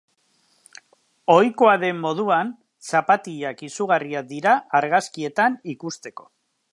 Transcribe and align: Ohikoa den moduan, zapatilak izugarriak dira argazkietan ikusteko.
Ohikoa 1.33 1.75
den 1.83 1.99
moduan, 2.05 2.49
zapatilak 2.93 3.63
izugarriak 3.69 4.29
dira 4.35 4.57
argazkietan 4.81 5.63
ikusteko. 5.75 6.31